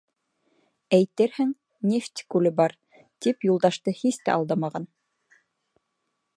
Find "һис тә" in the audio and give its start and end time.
4.01-4.37